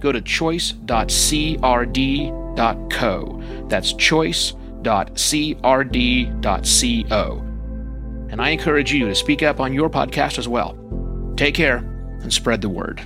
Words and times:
go 0.00 0.12
to 0.12 0.20
choice.crd.co. 0.20 0.84
That's 3.68 3.92
choice.crd.co. 3.92 4.64
And 8.30 8.42
I 8.42 8.50
encourage 8.50 8.92
you 8.92 9.06
to 9.06 9.14
speak 9.14 9.42
up 9.42 9.58
on 9.60 9.72
your 9.72 9.88
podcast 9.88 10.38
as 10.38 10.46
well. 10.46 10.76
Take 11.36 11.54
care 11.54 11.78
and 12.22 12.32
spread 12.32 12.60
the 12.60 12.68
word. 12.68 13.00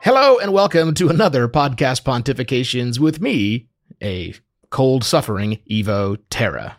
Hello 0.00 0.38
and 0.38 0.52
welcome 0.52 0.94
to 0.94 1.08
another 1.10 1.48
podcast 1.48 2.02
pontifications 2.02 2.98
with 2.98 3.20
me, 3.20 3.66
a 4.02 4.32
cold 4.70 5.04
suffering 5.04 5.58
Evo 5.70 6.16
Terra. 6.30 6.78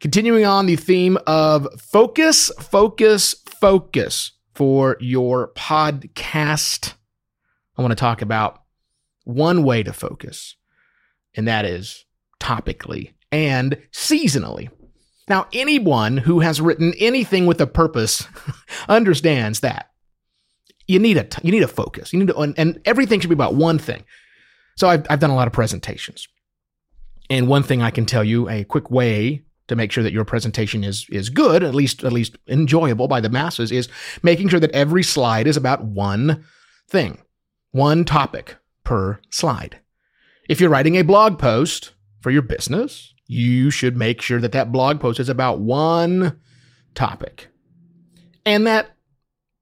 Continuing 0.00 0.44
on 0.44 0.66
the 0.66 0.76
theme 0.76 1.16
of 1.26 1.68
focus, 1.80 2.50
focus, 2.60 3.34
focus 3.60 4.32
for 4.54 4.96
your 5.00 5.52
podcast, 5.54 6.94
I 7.76 7.82
want 7.82 7.92
to 7.92 7.96
talk 7.96 8.20
about 8.20 8.62
one 9.24 9.62
way 9.62 9.82
to 9.82 9.92
focus, 9.92 10.56
and 11.34 11.48
that 11.48 11.64
is 11.64 12.04
topically 12.40 13.14
and 13.32 13.78
seasonally. 13.92 14.68
Now, 15.28 15.46
anyone 15.52 16.18
who 16.18 16.40
has 16.40 16.60
written 16.60 16.92
anything 16.98 17.46
with 17.46 17.60
a 17.60 17.66
purpose 17.66 18.26
understands 18.88 19.60
that 19.60 19.90
you 20.86 20.98
need 20.98 21.16
a 21.16 21.26
you 21.42 21.50
need 21.50 21.62
a 21.62 21.68
focus. 21.68 22.12
You 22.12 22.18
need 22.18 22.28
to, 22.28 22.38
and, 22.38 22.58
and 22.58 22.80
everything 22.84 23.20
should 23.20 23.30
be 23.30 23.34
about 23.34 23.54
one 23.54 23.78
thing. 23.78 24.04
So 24.76 24.88
I've 24.88 25.06
I've 25.08 25.20
done 25.20 25.30
a 25.30 25.36
lot 25.36 25.46
of 25.46 25.52
presentations, 25.52 26.28
and 27.30 27.48
one 27.48 27.62
thing 27.62 27.80
I 27.80 27.90
can 27.90 28.04
tell 28.04 28.24
you, 28.24 28.48
a 28.50 28.64
quick 28.64 28.90
way 28.90 29.43
to 29.68 29.76
make 29.76 29.90
sure 29.90 30.04
that 30.04 30.12
your 30.12 30.24
presentation 30.24 30.84
is 30.84 31.06
is 31.10 31.28
good, 31.28 31.62
at 31.62 31.74
least 31.74 32.04
at 32.04 32.12
least 32.12 32.36
enjoyable 32.48 33.08
by 33.08 33.20
the 33.20 33.28
masses, 33.28 33.72
is 33.72 33.88
making 34.22 34.48
sure 34.48 34.60
that 34.60 34.72
every 34.72 35.02
slide 35.02 35.46
is 35.46 35.56
about 35.56 35.84
one 35.84 36.44
thing, 36.88 37.22
one 37.70 38.04
topic 38.04 38.56
per 38.84 39.20
slide. 39.30 39.80
If 40.48 40.60
you're 40.60 40.70
writing 40.70 40.96
a 40.96 41.02
blog 41.02 41.38
post 41.38 41.92
for 42.20 42.30
your 42.30 42.42
business, 42.42 43.14
you 43.26 43.70
should 43.70 43.96
make 43.96 44.20
sure 44.20 44.40
that 44.40 44.52
that 44.52 44.72
blog 44.72 45.00
post 45.00 45.18
is 45.18 45.28
about 45.28 45.60
one 45.60 46.38
topic. 46.94 47.48
And 48.44 48.66
that 48.66 48.90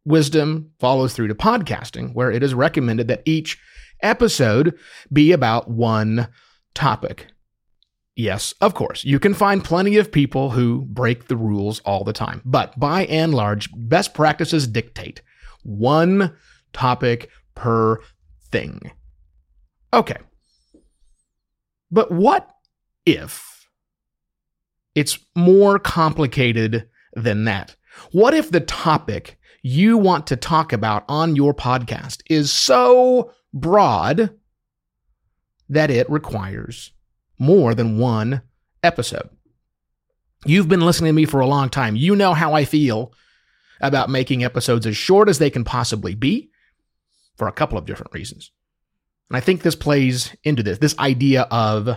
wisdom 0.04 0.72
follows 0.80 1.14
through 1.14 1.28
to 1.28 1.34
podcasting, 1.34 2.14
where 2.14 2.32
it 2.32 2.42
is 2.42 2.54
recommended 2.54 3.06
that 3.08 3.22
each 3.24 3.58
episode 4.02 4.76
be 5.12 5.30
about 5.30 5.70
one 5.70 6.28
topic. 6.74 7.28
Yes, 8.14 8.52
of 8.60 8.74
course, 8.74 9.04
you 9.04 9.18
can 9.18 9.32
find 9.32 9.64
plenty 9.64 9.96
of 9.96 10.12
people 10.12 10.50
who 10.50 10.82
break 10.82 11.28
the 11.28 11.36
rules 11.36 11.80
all 11.80 12.04
the 12.04 12.12
time, 12.12 12.42
but 12.44 12.78
by 12.78 13.06
and 13.06 13.32
large, 13.32 13.70
best 13.74 14.12
practices 14.12 14.66
dictate 14.66 15.22
one 15.62 16.36
topic 16.72 17.30
per 17.54 18.00
thing. 18.50 18.92
Okay. 19.94 20.18
But 21.90 22.10
what 22.10 22.48
if 23.06 23.68
it's 24.94 25.18
more 25.34 25.78
complicated 25.78 26.88
than 27.14 27.44
that? 27.44 27.76
What 28.12 28.34
if 28.34 28.50
the 28.50 28.60
topic 28.60 29.38
you 29.62 29.96
want 29.96 30.26
to 30.26 30.36
talk 30.36 30.72
about 30.72 31.04
on 31.08 31.36
your 31.36 31.54
podcast 31.54 32.22
is 32.28 32.50
so 32.50 33.32
broad 33.54 34.34
that 35.68 35.90
it 35.90 36.10
requires 36.10 36.92
more 37.42 37.74
than 37.74 37.98
one 37.98 38.42
episode? 38.82 39.28
You've 40.46 40.68
been 40.68 40.80
listening 40.80 41.10
to 41.10 41.14
me 41.14 41.24
for 41.24 41.40
a 41.40 41.46
long 41.46 41.68
time. 41.68 41.96
You 41.96 42.16
know 42.16 42.34
how 42.34 42.54
I 42.54 42.64
feel 42.64 43.12
about 43.80 44.08
making 44.08 44.44
episodes 44.44 44.86
as 44.86 44.96
short 44.96 45.28
as 45.28 45.38
they 45.38 45.50
can 45.50 45.64
possibly 45.64 46.14
be 46.14 46.50
for 47.36 47.48
a 47.48 47.52
couple 47.52 47.76
of 47.76 47.84
different 47.84 48.12
reasons. 48.12 48.52
And 49.28 49.36
I 49.36 49.40
think 49.40 49.62
this 49.62 49.74
plays 49.74 50.34
into 50.44 50.62
this. 50.62 50.78
This 50.78 50.98
idea 50.98 51.42
of 51.50 51.88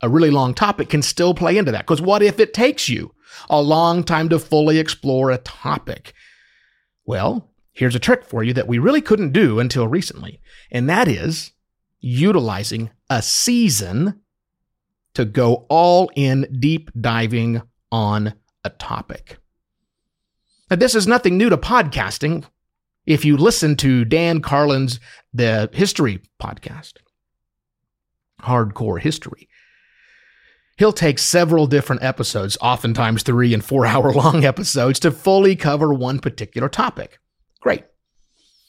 a 0.00 0.08
really 0.08 0.30
long 0.30 0.54
topic 0.54 0.88
can 0.88 1.02
still 1.02 1.34
play 1.34 1.56
into 1.56 1.72
that. 1.72 1.86
Because 1.86 2.02
what 2.02 2.22
if 2.22 2.38
it 2.38 2.54
takes 2.54 2.88
you 2.88 3.14
a 3.48 3.60
long 3.60 4.04
time 4.04 4.28
to 4.28 4.38
fully 4.38 4.78
explore 4.78 5.30
a 5.30 5.38
topic? 5.38 6.12
Well, 7.04 7.50
here's 7.72 7.94
a 7.94 8.00
trick 8.00 8.24
for 8.24 8.42
you 8.42 8.52
that 8.54 8.68
we 8.68 8.78
really 8.78 9.00
couldn't 9.00 9.32
do 9.32 9.58
until 9.58 9.88
recently, 9.88 10.40
and 10.70 10.88
that 10.88 11.08
is 11.08 11.52
utilizing 12.00 12.90
a 13.08 13.22
season 13.22 14.20
to 15.14 15.24
go 15.24 15.66
all 15.68 16.10
in 16.14 16.46
deep 16.58 16.90
diving 17.00 17.62
on 17.90 18.34
a 18.64 18.70
topic. 18.70 19.38
Now, 20.70 20.76
this 20.76 20.94
is 20.94 21.06
nothing 21.06 21.36
new 21.36 21.50
to 21.50 21.56
podcasting. 21.56 22.44
If 23.04 23.24
you 23.24 23.36
listen 23.36 23.76
to 23.76 24.04
Dan 24.04 24.40
Carlin's 24.40 25.00
The 25.34 25.68
History 25.72 26.20
podcast, 26.40 26.94
Hardcore 28.40 29.00
History, 29.00 29.48
he'll 30.78 30.92
take 30.92 31.18
several 31.18 31.66
different 31.66 32.02
episodes, 32.02 32.56
oftentimes 32.62 33.22
three 33.22 33.52
and 33.52 33.64
four 33.64 33.84
hour 33.92 34.12
long 34.12 34.44
episodes, 34.44 34.98
to 35.00 35.10
fully 35.10 35.56
cover 35.56 35.92
one 35.92 36.20
particular 36.20 36.68
topic. 36.68 37.18
Great. 37.60 37.84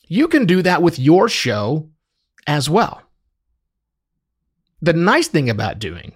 You 0.07 0.27
can 0.27 0.45
do 0.45 0.61
that 0.61 0.81
with 0.81 0.99
your 0.99 1.29
show 1.29 1.89
as 2.45 2.69
well. 2.69 3.01
The 4.81 4.93
nice 4.93 5.29
thing 5.29 5.49
about 5.49 5.79
doing 5.79 6.13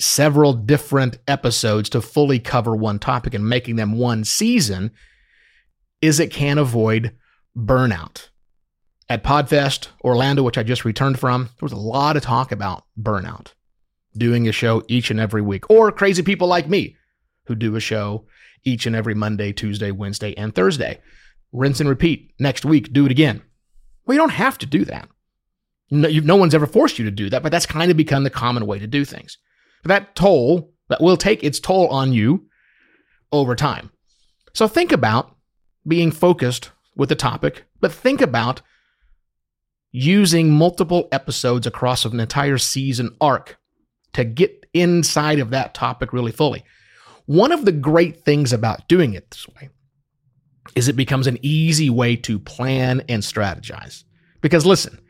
several 0.00 0.52
different 0.52 1.18
episodes 1.28 1.88
to 1.90 2.00
fully 2.00 2.38
cover 2.38 2.74
one 2.74 2.98
topic 2.98 3.34
and 3.34 3.48
making 3.48 3.76
them 3.76 3.92
one 3.92 4.24
season 4.24 4.90
is 6.00 6.18
it 6.18 6.30
can 6.30 6.58
avoid 6.58 7.16
burnout. 7.56 8.28
At 9.08 9.22
Podfest 9.22 9.88
Orlando, 10.02 10.42
which 10.42 10.58
I 10.58 10.62
just 10.62 10.84
returned 10.84 11.18
from, 11.18 11.44
there 11.44 11.50
was 11.62 11.72
a 11.72 11.76
lot 11.76 12.16
of 12.16 12.22
talk 12.22 12.50
about 12.50 12.84
burnout 13.00 13.52
doing 14.16 14.48
a 14.48 14.52
show 14.52 14.82
each 14.88 15.10
and 15.10 15.20
every 15.20 15.42
week, 15.42 15.68
or 15.70 15.92
crazy 15.92 16.22
people 16.22 16.48
like 16.48 16.68
me 16.68 16.96
who 17.46 17.54
do 17.54 17.76
a 17.76 17.80
show 17.80 18.26
each 18.64 18.86
and 18.86 18.94
every 18.94 19.14
Monday, 19.14 19.52
Tuesday, 19.52 19.90
Wednesday, 19.90 20.34
and 20.36 20.54
Thursday. 20.54 21.00
Rinse 21.52 21.80
and 21.80 21.88
repeat. 21.88 22.32
Next 22.38 22.64
week, 22.64 22.92
do 22.92 23.04
it 23.04 23.10
again. 23.10 23.42
Well, 24.06 24.14
you 24.14 24.20
don't 24.20 24.30
have 24.30 24.58
to 24.58 24.66
do 24.66 24.84
that. 24.86 25.08
No, 25.90 26.08
you, 26.08 26.22
no 26.22 26.36
one's 26.36 26.54
ever 26.54 26.66
forced 26.66 26.98
you 26.98 27.04
to 27.04 27.10
do 27.10 27.28
that, 27.30 27.42
but 27.42 27.52
that's 27.52 27.66
kind 27.66 27.90
of 27.90 27.96
become 27.96 28.24
the 28.24 28.30
common 28.30 28.66
way 28.66 28.78
to 28.78 28.86
do 28.86 29.04
things. 29.04 29.36
That 29.84 30.14
toll, 30.14 30.72
that 30.88 31.00
will 31.00 31.16
take 31.16 31.42
its 31.42 31.60
toll 31.60 31.88
on 31.88 32.12
you 32.12 32.46
over 33.32 33.56
time. 33.56 33.90
So 34.52 34.68
think 34.68 34.92
about 34.92 35.34
being 35.86 36.10
focused 36.10 36.70
with 36.94 37.08
the 37.08 37.14
topic, 37.14 37.64
but 37.80 37.92
think 37.92 38.20
about 38.20 38.62
using 39.90 40.50
multiple 40.50 41.08
episodes 41.12 41.66
across 41.66 42.04
an 42.04 42.20
entire 42.20 42.58
season 42.58 43.16
arc 43.20 43.58
to 44.12 44.24
get 44.24 44.66
inside 44.74 45.38
of 45.38 45.50
that 45.50 45.74
topic 45.74 46.12
really 46.12 46.32
fully. 46.32 46.64
One 47.26 47.52
of 47.52 47.64
the 47.64 47.72
great 47.72 48.24
things 48.24 48.52
about 48.52 48.88
doing 48.88 49.14
it 49.14 49.30
this 49.30 49.48
way 49.48 49.70
is 50.74 50.88
it 50.88 50.96
becomes 50.96 51.26
an 51.26 51.38
easy 51.42 51.90
way 51.90 52.16
to 52.16 52.38
plan 52.38 53.02
and 53.08 53.22
strategize. 53.22 54.04
Because 54.40 54.64
listen, 54.64 55.00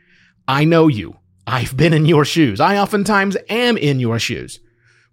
I 0.47 0.65
know 0.65 0.87
you. 0.87 1.17
I've 1.45 1.75
been 1.75 1.93
in 1.93 2.05
your 2.05 2.25
shoes. 2.25 2.59
I 2.59 2.77
oftentimes 2.77 3.37
am 3.49 3.77
in 3.77 3.99
your 3.99 4.19
shoes 4.19 4.59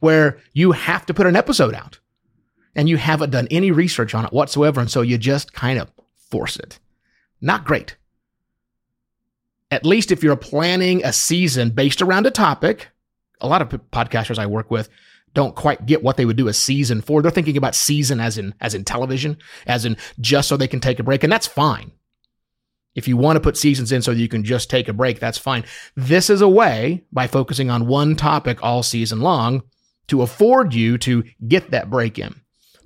where 0.00 0.38
you 0.52 0.72
have 0.72 1.06
to 1.06 1.14
put 1.14 1.26
an 1.26 1.36
episode 1.36 1.74
out 1.74 1.98
and 2.74 2.88
you 2.88 2.96
haven't 2.96 3.30
done 3.30 3.48
any 3.50 3.70
research 3.70 4.14
on 4.14 4.24
it 4.24 4.32
whatsoever. 4.32 4.80
And 4.80 4.90
so 4.90 5.02
you 5.02 5.18
just 5.18 5.52
kind 5.52 5.78
of 5.78 5.90
force 6.30 6.56
it. 6.56 6.78
Not 7.40 7.64
great. 7.64 7.96
At 9.70 9.86
least 9.86 10.10
if 10.10 10.22
you're 10.22 10.36
planning 10.36 11.04
a 11.04 11.12
season 11.12 11.70
based 11.70 12.02
around 12.02 12.26
a 12.26 12.30
topic, 12.30 12.88
a 13.40 13.48
lot 13.48 13.62
of 13.62 13.68
podcasters 13.90 14.38
I 14.38 14.46
work 14.46 14.70
with 14.70 14.88
don't 15.32 15.54
quite 15.54 15.86
get 15.86 16.02
what 16.02 16.16
they 16.16 16.24
would 16.24 16.36
do 16.36 16.48
a 16.48 16.52
season 16.52 17.00
for. 17.00 17.22
They're 17.22 17.30
thinking 17.30 17.56
about 17.56 17.74
season 17.74 18.20
as 18.20 18.36
in 18.36 18.54
as 18.60 18.74
in 18.74 18.84
television, 18.84 19.38
as 19.66 19.84
in 19.84 19.96
just 20.18 20.48
so 20.48 20.56
they 20.56 20.68
can 20.68 20.80
take 20.80 20.98
a 20.98 21.04
break, 21.04 21.22
and 21.22 21.32
that's 21.32 21.46
fine. 21.46 21.92
If 22.96 23.06
you 23.06 23.16
want 23.16 23.36
to 23.36 23.40
put 23.40 23.56
seasons 23.56 23.92
in 23.92 24.02
so 24.02 24.12
that 24.12 24.20
you 24.20 24.26
can 24.26 24.42
just 24.42 24.68
take 24.68 24.88
a 24.88 24.92
break, 24.92 25.20
that's 25.20 25.38
fine. 25.38 25.64
This 25.94 26.28
is 26.28 26.40
a 26.40 26.48
way 26.48 27.04
by 27.12 27.28
focusing 27.28 27.70
on 27.70 27.86
one 27.86 28.16
topic 28.16 28.58
all 28.62 28.82
season 28.82 29.20
long 29.20 29.62
to 30.10 30.22
afford 30.22 30.74
you 30.74 30.98
to 30.98 31.24
get 31.48 31.70
that 31.70 31.90
break 31.90 32.18
in. 32.18 32.34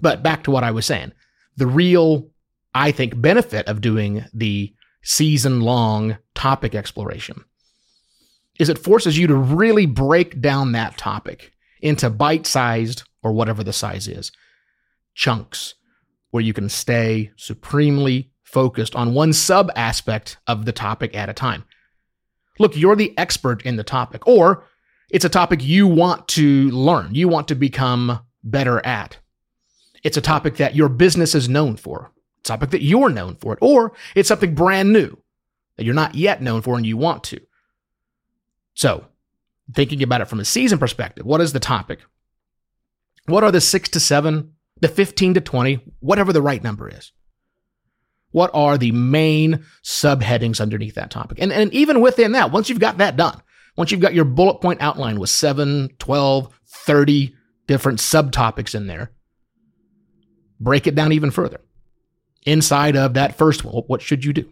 But 0.01 0.23
back 0.23 0.45
to 0.45 0.51
what 0.51 0.65
I 0.65 0.71
was 0.71 0.87
saying. 0.87 1.13
The 1.57 1.67
real 1.67 2.31
I 2.75 2.93
think 2.93 3.21
benefit 3.21 3.67
of 3.69 3.81
doing 3.81 4.25
the 4.33 4.73
season 5.03 5.61
long 5.61 6.17
topic 6.35 6.75
exploration 6.75 7.45
is 8.59 8.69
it 8.69 8.79
forces 8.79 9.19
you 9.19 9.27
to 9.27 9.35
really 9.35 9.87
break 9.87 10.41
down 10.41 10.73
that 10.73 10.97
topic 10.97 11.53
into 11.81 12.09
bite 12.09 12.47
sized 12.47 13.03
or 13.23 13.33
whatever 13.33 13.63
the 13.63 13.73
size 13.73 14.09
is 14.09 14.33
chunks 15.15 15.75
where 16.31 16.43
you 16.43 16.53
can 16.53 16.69
stay 16.69 17.31
supremely 17.37 18.31
focused 18.43 18.97
on 18.97 19.15
one 19.15 19.33
sub 19.33 19.71
aspect 19.77 20.37
of 20.47 20.65
the 20.65 20.73
topic 20.73 21.15
at 21.15 21.29
a 21.29 21.33
time. 21.33 21.65
Look, 22.59 22.77
you're 22.77 22.97
the 22.97 23.17
expert 23.19 23.63
in 23.63 23.77
the 23.77 23.85
topic, 23.85 24.27
or 24.27 24.65
it's 25.11 25.25
a 25.25 25.29
topic 25.31 25.63
you 25.63 25.87
want 25.87 26.29
to 26.29 26.71
learn, 26.71 27.15
you 27.15 27.29
want 27.29 27.49
to 27.49 27.55
become 27.55 28.21
better 28.43 28.85
at. 28.85 29.19
It's 30.03 30.17
a 30.17 30.23
topic 30.23 30.57
that 30.57 30.75
your 30.75 30.89
business 30.89 31.35
is 31.35 31.49
known 31.49 31.77
for, 31.77 32.13
it's 32.41 32.51
a 32.51 32.53
topic 32.55 32.71
that 32.71 32.83
you're 32.83 33.11
known 33.11 33.37
for, 33.37 33.55
it, 33.55 33.59
or 33.63 33.93
it's 34.15 34.29
something 34.29 34.55
brand 34.55 34.93
new 34.93 35.17
that 35.77 35.85
you're 35.85 35.95
not 35.95 36.15
yet 36.15 36.43
known 36.43 36.63
for 36.63 36.77
and 36.77 36.87
you 36.87 36.97
want 36.97 37.25
to. 37.25 37.41
So, 38.75 39.07
thinking 39.73 40.03
about 40.03 40.21
it 40.21 40.29
from 40.29 40.41
a 40.41 40.45
season 40.45 40.79
perspective, 40.79 41.25
what 41.25 41.41
is 41.41 41.53
the 41.53 41.61
topic? 41.61 42.01
What 43.27 43.45
are 43.45 43.53
the 43.53 43.61
six 43.61 43.89
to 43.91 44.01
seven, 44.01 44.53
the 44.81 44.89
15 44.89 45.35
to 45.35 45.41
20, 45.41 45.81
whatever 46.01 46.33
the 46.33 46.43
right 46.43 46.63
number 46.63 46.89
is? 46.89 47.13
What 48.33 48.51
are 48.53 48.77
the 48.77 48.93
main 48.93 49.65
subheadings 49.85 50.61
underneath 50.61 50.97
that 50.97 51.11
topic? 51.11 51.39
And, 51.41 51.53
and 51.53 51.73
even 51.73 52.01
within 52.01 52.33
that, 52.33 52.51
once 52.51 52.69
you've 52.69 52.81
got 52.81 52.99
that 52.99 53.17
done, 53.17 53.41
once 53.77 53.91
you've 53.91 54.01
got 54.01 54.15
your 54.15 54.25
bullet 54.25 54.61
point 54.61 54.81
outline 54.81 55.19
with 55.19 55.31
7, 55.31 55.91
12, 55.99 56.61
30 56.67 57.35
different 57.67 57.99
subtopics 57.99 58.75
in 58.75 58.87
there, 58.87 59.11
break 60.61 60.87
it 60.87 60.95
down 60.95 61.13
even 61.13 61.31
further. 61.31 61.61
Inside 62.45 62.97
of 62.97 63.15
that 63.15 63.37
first 63.37 63.65
one, 63.65 63.75
what 63.87 64.03
should 64.03 64.25
you 64.25 64.33
do? 64.33 64.51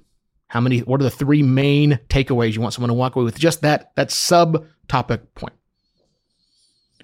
How 0.48 0.60
many, 0.60 0.80
what 0.80 1.00
are 1.00 1.04
the 1.04 1.10
three 1.10 1.42
main 1.42 1.98
takeaways 2.08 2.54
you 2.54 2.60
want 2.60 2.74
someone 2.74 2.88
to 2.88 2.94
walk 2.94 3.16
away 3.16 3.24
with 3.24 3.38
just 3.38 3.62
that, 3.62 3.92
that 3.96 4.08
subtopic 4.08 5.20
point? 5.34 5.54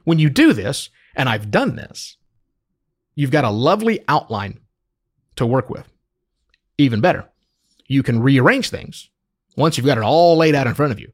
When 0.05 0.19
you 0.19 0.31
do 0.31 0.53
this, 0.53 0.91
and 1.15 1.29
I've 1.29 1.51
done 1.51 1.77
this, 1.77 2.17
you've 3.15 3.31
got 3.31 3.45
a 3.45 3.51
lovely 3.51 4.05
outline 4.09 4.61
to 5.37 5.47
work 5.47 5.69
with. 5.69 5.87
Even 6.79 7.01
better, 7.01 7.29
you 7.87 8.03
can 8.03 8.23
rearrange 8.23 8.71
things 8.71 9.11
once 9.57 9.77
you've 9.77 9.87
got 9.87 9.99
it 9.99 10.05
all 10.05 10.37
laid 10.37 10.55
out 10.55 10.67
in 10.67 10.75
front 10.75 10.93
of 10.93 11.01
you. 11.01 11.13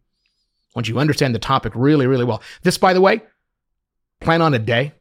Once 0.74 0.88
you 0.88 0.98
understand 0.98 1.34
the 1.34 1.38
topic 1.38 1.72
really, 1.74 2.06
really 2.06 2.24
well. 2.24 2.42
This, 2.62 2.78
by 2.78 2.92
the 2.92 3.00
way, 3.00 3.22
plan 4.20 4.42
on 4.42 4.54
a 4.54 4.58
day, 4.58 4.92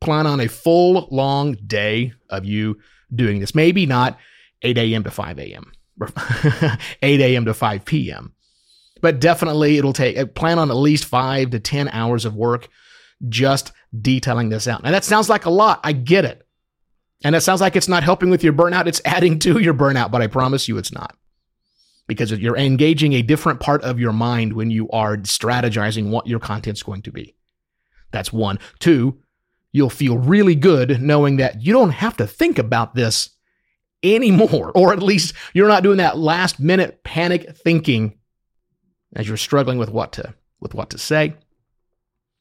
plan 0.00 0.26
on 0.26 0.40
a 0.40 0.48
full, 0.48 1.08
long 1.10 1.52
day 1.54 2.12
of 2.28 2.44
you 2.44 2.78
doing 3.14 3.40
this. 3.40 3.54
Maybe 3.54 3.86
not 3.86 4.18
8 4.62 4.76
a.m. 4.76 5.04
to 5.04 5.10
5 5.10 5.38
a.m. 5.38 5.72
8 7.02 7.20
a.m. 7.20 7.44
to 7.46 7.54
5 7.54 7.84
p.m. 7.84 8.32
But 9.00 9.20
definitely 9.20 9.78
it'll 9.78 9.92
take, 9.92 10.18
uh, 10.18 10.26
plan 10.26 10.58
on 10.58 10.70
at 10.70 10.76
least 10.76 11.04
five 11.04 11.50
to 11.50 11.60
10 11.60 11.88
hours 11.88 12.24
of 12.24 12.34
work 12.34 12.68
just 13.28 13.72
detailing 13.98 14.48
this 14.48 14.68
out. 14.68 14.82
And 14.84 14.94
that 14.94 15.04
sounds 15.04 15.28
like 15.28 15.44
a 15.44 15.50
lot. 15.50 15.80
I 15.84 15.92
get 15.92 16.24
it. 16.24 16.46
And 17.24 17.34
it 17.34 17.40
sounds 17.40 17.60
like 17.60 17.74
it's 17.74 17.88
not 17.88 18.04
helping 18.04 18.30
with 18.30 18.44
your 18.44 18.52
burnout. 18.52 18.86
It's 18.86 19.00
adding 19.04 19.38
to 19.40 19.58
your 19.58 19.74
burnout, 19.74 20.10
but 20.10 20.22
I 20.22 20.26
promise 20.28 20.68
you 20.68 20.78
it's 20.78 20.92
not. 20.92 21.16
Because 22.08 22.32
you're 22.32 22.56
engaging 22.56 23.12
a 23.12 23.22
different 23.22 23.60
part 23.60 23.82
of 23.84 24.00
your 24.00 24.12
mind 24.12 24.54
when 24.54 24.70
you 24.70 24.90
are 24.90 25.16
strategizing 25.18 26.10
what 26.10 26.26
your 26.26 26.40
content's 26.40 26.82
going 26.82 27.02
to 27.02 27.12
be. 27.12 27.36
That's 28.10 28.32
one. 28.32 28.58
Two, 28.80 29.20
you'll 29.72 29.90
feel 29.90 30.18
really 30.18 30.54
good 30.54 31.00
knowing 31.00 31.36
that 31.36 31.62
you 31.62 31.72
don't 31.72 31.90
have 31.90 32.16
to 32.16 32.26
think 32.26 32.58
about 32.58 32.94
this 32.94 33.30
anymore, 34.02 34.72
or 34.74 34.92
at 34.92 35.02
least 35.02 35.34
you're 35.52 35.68
not 35.68 35.82
doing 35.82 35.98
that 35.98 36.18
last 36.18 36.58
minute 36.58 37.04
panic 37.04 37.56
thinking 37.56 38.18
as 39.14 39.28
you're 39.28 39.36
struggling 39.36 39.78
with 39.78 39.90
what 39.90 40.12
to 40.12 40.34
with 40.60 40.74
what 40.74 40.90
to 40.90 40.98
say, 40.98 41.34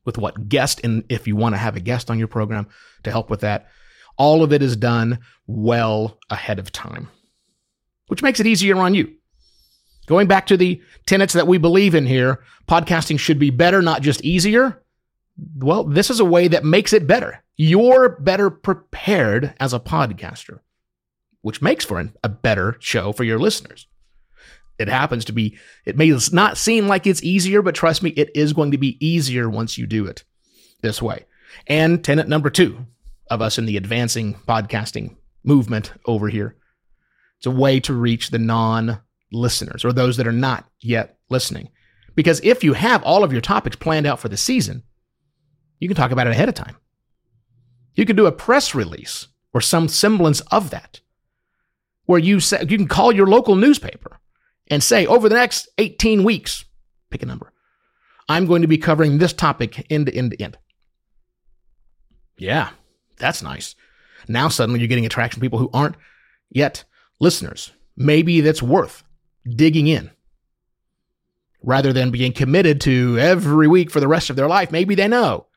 with 0.05 0.17
what 0.17 0.49
guest, 0.49 0.81
and 0.83 1.03
if 1.09 1.27
you 1.27 1.35
want 1.35 1.53
to 1.53 1.59
have 1.59 1.75
a 1.75 1.81
guest 1.81 2.09
on 2.09 2.17
your 2.17 2.27
program 2.27 2.67
to 3.03 3.11
help 3.11 3.29
with 3.29 3.41
that. 3.41 3.67
All 4.17 4.43
of 4.43 4.51
it 4.51 4.63
is 4.63 4.75
done 4.75 5.19
well 5.45 6.17
ahead 6.31 6.57
of 6.57 6.71
time, 6.71 7.09
which 8.07 8.23
makes 8.23 8.39
it 8.39 8.47
easier 8.47 8.77
on 8.77 8.95
you. 8.95 9.13
Going 10.07 10.27
back 10.27 10.47
to 10.47 10.57
the 10.57 10.81
tenets 11.05 11.33
that 11.33 11.47
we 11.47 11.57
believe 11.57 11.93
in 11.93 12.05
here, 12.05 12.43
podcasting 12.67 13.19
should 13.19 13.37
be 13.37 13.49
better, 13.49 13.81
not 13.81 14.01
just 14.01 14.23
easier. 14.23 14.81
Well, 15.57 15.83
this 15.83 16.09
is 16.09 16.19
a 16.19 16.25
way 16.25 16.47
that 16.47 16.65
makes 16.65 16.93
it 16.93 17.05
better. 17.05 17.43
You're 17.57 18.17
better 18.17 18.49
prepared 18.49 19.53
as 19.59 19.73
a 19.73 19.79
podcaster 19.79 20.59
which 21.41 21.61
makes 21.61 21.85
for 21.85 21.99
an, 21.99 22.13
a 22.23 22.29
better 22.29 22.75
show 22.79 23.13
for 23.13 23.23
your 23.23 23.39
listeners. 23.39 23.87
It 24.79 24.89
happens 24.89 25.23
to 25.25 25.31
be, 25.31 25.57
it 25.85 25.95
may 25.95 26.15
not 26.33 26.57
seem 26.57 26.87
like 26.87 27.07
it's 27.07 27.23
easier, 27.23 27.61
but 27.61 27.75
trust 27.75 28.03
me, 28.03 28.09
it 28.11 28.29
is 28.35 28.51
going 28.51 28.71
to 28.71 28.77
be 28.77 28.97
easier 29.05 29.49
once 29.49 29.77
you 29.77 29.87
do 29.87 30.05
it 30.07 30.25
this 30.81 31.01
way. 31.01 31.25
And 31.65 32.03
tenet 32.03 32.27
number 32.27 32.49
two 32.49 32.85
of 33.29 33.41
us 33.41 33.57
in 33.57 33.65
the 33.65 33.77
advancing 33.77 34.33
podcasting 34.47 35.15
movement 35.43 35.93
over 36.05 36.27
here 36.27 36.57
it's 37.37 37.45
a 37.45 37.51
way 37.51 37.79
to 37.81 37.93
reach 37.93 38.29
the 38.29 38.39
non 38.39 38.99
listeners 39.31 39.83
or 39.83 39.91
those 39.91 40.17
that 40.17 40.27
are 40.27 40.31
not 40.31 40.65
yet 40.79 41.17
listening. 41.29 41.69
Because 42.15 42.41
if 42.43 42.63
you 42.63 42.73
have 42.73 43.03
all 43.03 43.23
of 43.23 43.31
your 43.31 43.41
topics 43.41 43.75
planned 43.75 44.07
out 44.07 44.19
for 44.19 44.29
the 44.29 44.37
season, 44.37 44.83
you 45.79 45.87
can 45.87 45.95
talk 45.95 46.11
about 46.11 46.27
it 46.27 46.31
ahead 46.31 46.49
of 46.49 46.55
time. 46.55 46.75
You 47.95 48.05
can 48.05 48.15
do 48.15 48.25
a 48.25 48.31
press 48.31 48.73
release 48.73 49.27
or 49.53 49.61
some 49.61 49.87
semblance 49.87 50.39
of 50.51 50.69
that 50.71 51.01
where 52.05 52.19
you 52.19 52.39
say, 52.39 52.65
you 52.67 52.77
can 52.77 52.87
call 52.87 53.11
your 53.11 53.27
local 53.27 53.55
newspaper 53.55 54.19
and 54.67 54.83
say, 54.83 55.05
over 55.05 55.29
the 55.29 55.35
next 55.35 55.67
18 55.77 56.23
weeks, 56.23 56.65
pick 57.09 57.21
a 57.21 57.25
number, 57.25 57.53
I'm 58.29 58.45
going 58.45 58.61
to 58.61 58.67
be 58.67 58.77
covering 58.77 59.17
this 59.17 59.33
topic 59.33 59.85
end 59.89 60.07
to 60.07 60.15
end 60.15 60.31
to 60.31 60.41
end. 60.41 60.57
Yeah, 62.37 62.69
that's 63.17 63.41
nice. 63.41 63.75
Now 64.27 64.47
suddenly 64.47 64.79
you're 64.79 64.87
getting 64.87 65.05
attraction 65.05 65.41
people 65.41 65.59
who 65.59 65.69
aren't 65.73 65.95
yet 66.49 66.83
listeners. 67.19 67.71
Maybe 67.95 68.41
that's 68.41 68.61
worth 68.61 69.03
digging 69.55 69.87
in. 69.87 70.11
Rather 71.63 71.91
than 71.91 72.11
being 72.11 72.31
committed 72.31 72.79
to 72.81 73.17
every 73.19 73.67
week 73.67 73.91
for 73.91 73.99
the 73.99 74.07
rest 74.07 74.29
of 74.29 74.35
their 74.35 74.47
life, 74.47 74.71
maybe 74.71 74.95
they 74.95 75.07
know 75.07 75.47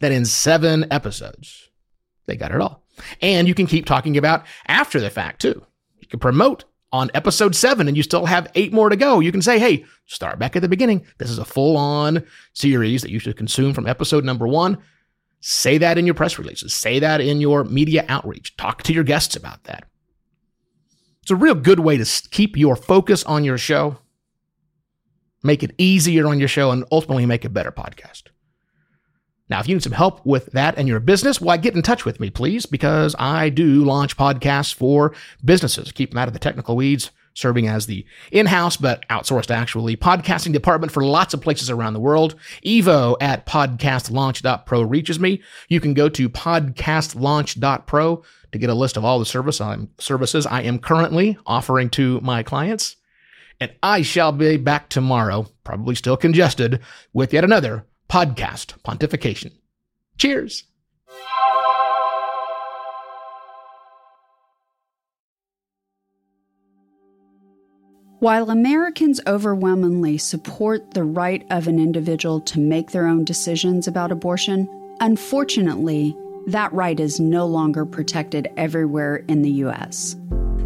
that 0.00 0.12
in 0.12 0.24
seven 0.24 0.86
episodes, 0.90 1.68
they 2.26 2.36
got 2.36 2.52
it 2.52 2.60
all. 2.60 2.84
And 3.22 3.46
you 3.46 3.54
can 3.54 3.66
keep 3.66 3.86
talking 3.86 4.16
about 4.16 4.44
after 4.66 5.00
the 5.00 5.10
fact 5.10 5.40
too. 5.40 5.64
You 5.98 6.08
can 6.08 6.18
promote 6.18 6.64
on 6.92 7.10
episode 7.14 7.54
seven 7.54 7.88
and 7.88 7.96
you 7.96 8.02
still 8.02 8.26
have 8.26 8.50
eight 8.54 8.72
more 8.72 8.88
to 8.88 8.96
go. 8.96 9.20
You 9.20 9.32
can 9.32 9.42
say, 9.42 9.58
hey, 9.58 9.84
start 10.06 10.38
back 10.38 10.56
at 10.56 10.62
the 10.62 10.68
beginning. 10.68 11.06
This 11.18 11.30
is 11.30 11.38
a 11.38 11.44
full 11.44 11.76
on 11.76 12.24
series 12.52 13.02
that 13.02 13.10
you 13.10 13.18
should 13.18 13.36
consume 13.36 13.74
from 13.74 13.86
episode 13.86 14.24
number 14.24 14.46
one. 14.46 14.78
Say 15.40 15.78
that 15.78 15.98
in 15.98 16.06
your 16.06 16.14
press 16.14 16.38
releases, 16.38 16.74
say 16.74 16.98
that 16.98 17.20
in 17.20 17.40
your 17.40 17.64
media 17.64 18.04
outreach. 18.08 18.56
Talk 18.56 18.82
to 18.84 18.92
your 18.92 19.04
guests 19.04 19.36
about 19.36 19.64
that. 19.64 19.84
It's 21.26 21.32
a 21.32 21.34
real 21.34 21.56
good 21.56 21.80
way 21.80 21.96
to 21.96 22.28
keep 22.30 22.56
your 22.56 22.76
focus 22.76 23.24
on 23.24 23.42
your 23.42 23.58
show, 23.58 23.98
make 25.42 25.64
it 25.64 25.74
easier 25.76 26.28
on 26.28 26.38
your 26.38 26.46
show, 26.46 26.70
and 26.70 26.84
ultimately 26.92 27.26
make 27.26 27.44
a 27.44 27.48
better 27.48 27.72
podcast. 27.72 28.28
Now, 29.48 29.58
if 29.58 29.66
you 29.66 29.74
need 29.74 29.82
some 29.82 29.90
help 29.90 30.24
with 30.24 30.52
that 30.52 30.78
and 30.78 30.86
your 30.86 31.00
business, 31.00 31.40
why 31.40 31.56
get 31.56 31.74
in 31.74 31.82
touch 31.82 32.04
with 32.04 32.20
me, 32.20 32.30
please, 32.30 32.64
because 32.64 33.16
I 33.18 33.48
do 33.48 33.84
launch 33.84 34.16
podcasts 34.16 34.72
for 34.72 35.14
businesses. 35.44 35.90
Keep 35.90 36.10
them 36.10 36.18
out 36.18 36.28
of 36.28 36.32
the 36.32 36.38
technical 36.38 36.76
weeds, 36.76 37.10
serving 37.34 37.66
as 37.66 37.86
the 37.86 38.06
in-house 38.30 38.76
but 38.76 39.04
outsourced 39.08 39.50
actually 39.50 39.96
podcasting 39.96 40.52
department 40.52 40.92
for 40.92 41.04
lots 41.04 41.34
of 41.34 41.40
places 41.42 41.68
around 41.70 41.94
the 41.94 42.00
world. 42.00 42.36
Evo 42.64 43.16
at 43.20 43.46
podcastlaunch.pro 43.46 44.82
reaches 44.82 45.18
me. 45.18 45.42
You 45.68 45.80
can 45.80 45.92
go 45.92 46.08
to 46.08 46.28
podcastlaunch.pro 46.28 48.22
to 48.56 48.60
get 48.60 48.70
a 48.70 48.74
list 48.74 48.96
of 48.96 49.04
all 49.04 49.18
the 49.18 49.26
service 49.26 49.60
I'm, 49.60 49.90
services 49.98 50.46
I 50.46 50.62
am 50.62 50.78
currently 50.78 51.38
offering 51.46 51.90
to 51.90 52.20
my 52.22 52.42
clients. 52.42 52.96
And 53.60 53.72
I 53.82 54.02
shall 54.02 54.32
be 54.32 54.56
back 54.56 54.88
tomorrow, 54.88 55.46
probably 55.64 55.94
still 55.94 56.16
congested, 56.16 56.80
with 57.12 57.32
yet 57.32 57.44
another 57.44 57.86
podcast 58.08 58.78
pontification. 58.82 59.52
Cheers. 60.18 60.64
While 68.18 68.50
Americans 68.50 69.20
overwhelmingly 69.26 70.16
support 70.16 70.94
the 70.94 71.04
right 71.04 71.46
of 71.50 71.68
an 71.68 71.78
individual 71.78 72.40
to 72.40 72.58
make 72.58 72.90
their 72.90 73.06
own 73.06 73.24
decisions 73.24 73.86
about 73.86 74.10
abortion, 74.10 74.68
unfortunately, 75.00 76.16
that 76.46 76.72
right 76.72 77.00
is 77.00 77.18
no 77.18 77.44
longer 77.44 77.84
protected 77.84 78.48
everywhere 78.56 79.16
in 79.28 79.42
the 79.42 79.50
U.S. 79.50 80.16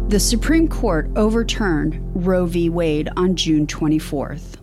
The 0.09 0.19
Supreme 0.19 0.67
Court 0.67 1.09
overturned 1.15 1.99
Roe 2.25 2.45
v. 2.45 2.69
Wade 2.69 3.09
on 3.17 3.35
June 3.35 3.65
24th. 3.65 4.57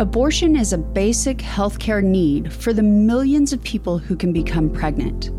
Abortion 0.00 0.54
is 0.54 0.72
a 0.72 0.78
basic 0.78 1.38
healthcare 1.38 2.04
need 2.04 2.52
for 2.52 2.72
the 2.72 2.82
millions 2.82 3.52
of 3.52 3.62
people 3.64 3.98
who 3.98 4.14
can 4.14 4.32
become 4.32 4.70
pregnant. 4.70 5.30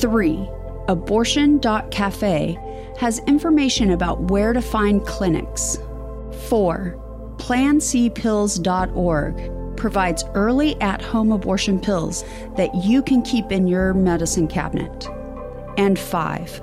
Three, 0.00 0.48
Abortion.cafe 0.88 2.58
has 2.98 3.18
information 3.26 3.90
about 3.90 4.30
where 4.30 4.52
to 4.52 4.62
find 4.62 5.04
clinics. 5.04 5.78
Four, 6.48 6.96
PlanCpills.org 7.38 9.76
provides 9.76 10.24
early 10.34 10.80
at 10.80 11.02
home 11.02 11.32
abortion 11.32 11.80
pills 11.80 12.22
that 12.56 12.72
you 12.74 13.02
can 13.02 13.22
keep 13.22 13.50
in 13.50 13.66
your 13.66 13.94
medicine 13.94 14.46
cabinet. 14.46 15.08
And 15.76 15.98
five, 15.98 16.62